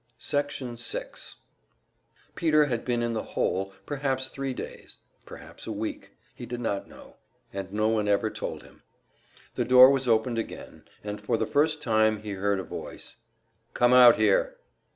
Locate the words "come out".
13.75-14.15